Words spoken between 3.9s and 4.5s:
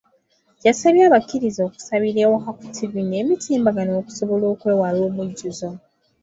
okusobola